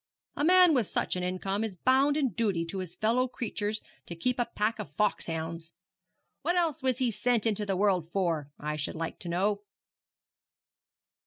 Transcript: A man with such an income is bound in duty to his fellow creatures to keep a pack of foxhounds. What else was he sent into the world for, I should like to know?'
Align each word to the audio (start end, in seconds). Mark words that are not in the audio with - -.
A 0.35 0.43
man 0.43 0.73
with 0.73 0.87
such 0.87 1.15
an 1.15 1.21
income 1.21 1.63
is 1.63 1.75
bound 1.75 2.17
in 2.17 2.29
duty 2.33 2.65
to 2.65 2.79
his 2.79 2.95
fellow 2.95 3.27
creatures 3.27 3.83
to 4.07 4.15
keep 4.15 4.39
a 4.39 4.47
pack 4.47 4.79
of 4.79 4.89
foxhounds. 4.95 5.73
What 6.41 6.55
else 6.55 6.81
was 6.81 6.97
he 6.97 7.11
sent 7.11 7.45
into 7.45 7.67
the 7.67 7.77
world 7.77 8.09
for, 8.11 8.49
I 8.59 8.77
should 8.77 8.95
like 8.95 9.19
to 9.19 9.29
know?' 9.29 9.59